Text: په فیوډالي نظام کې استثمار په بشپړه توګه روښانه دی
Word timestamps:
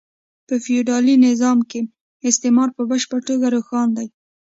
په 0.47 0.55
فیوډالي 0.63 1.15
نظام 1.27 1.57
کې 1.69 1.79
استثمار 2.29 2.69
په 2.77 2.81
بشپړه 2.89 3.21
توګه 3.29 3.45
روښانه 3.55 3.93
دی 3.97 4.07